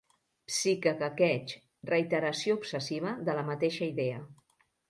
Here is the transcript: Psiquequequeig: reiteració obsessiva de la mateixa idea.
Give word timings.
Psiquequequeig: 0.53 1.53
reiteració 1.91 2.57
obsessiva 2.63 3.15
de 3.29 3.39
la 3.41 3.47
mateixa 3.51 3.91
idea. 3.93 4.27